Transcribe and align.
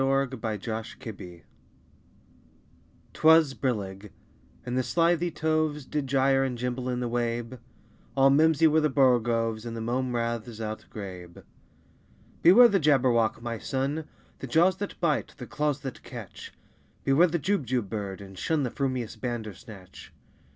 Lewis 0.01 0.27
Carroll 0.31 0.57
Jabberwocky 0.57 1.43
'TWAS 3.13 3.53
brillig, 3.53 4.09
and 4.65 4.75
the 4.75 4.81
slithy 4.81 5.29
toves 5.29 5.85
Did 5.85 6.07
gyre 6.07 6.43
and 6.43 6.57
gimble 6.57 6.89
in 6.89 7.01
the 7.01 7.07
wabe: 7.07 7.59
All 8.17 8.31
mimsy 8.31 8.65
were 8.65 8.81
the 8.81 8.89
borogoves, 8.89 9.63
And 9.63 9.77
the 9.77 9.79
mome 9.79 10.15
raths 10.15 10.59
outgrabe. 10.59 11.43
"Beware 12.41 12.67
the 12.67 12.79
Jabberwock, 12.79 13.43
my 13.43 13.59
son! 13.59 14.05
The 14.39 14.47
jaws 14.47 14.77
that 14.77 14.99
bite, 14.99 15.35
the 15.37 15.45
claws 15.45 15.81
that 15.81 16.01
catch! 16.01 16.51
Beware 17.03 17.27
the 17.27 17.37
Jubjub 17.37 17.87
bird, 17.87 18.21
and 18.21 18.35
shun 18.39 18.63
The 18.63 18.71
frumious 18.71 19.15
Bandersnatch!" 19.15 20.11